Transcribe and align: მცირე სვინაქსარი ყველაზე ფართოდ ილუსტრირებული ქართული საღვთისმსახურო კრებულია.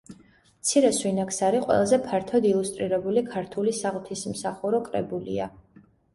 მცირე 0.61 0.89
სვინაქსარი 0.99 1.59
ყველაზე 1.65 1.99
ფართოდ 2.05 2.47
ილუსტრირებული 2.53 3.25
ქართული 3.29 3.75
საღვთისმსახურო 3.83 4.83
კრებულია. 4.91 5.53